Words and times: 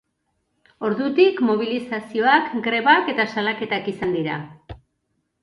Ordutik, 0.87 1.43
mobilizazioak, 1.49 2.49
grebak 2.69 3.13
eta 3.15 3.27
salaketak 3.35 3.93
izan 3.95 4.19
dira. 4.19 4.41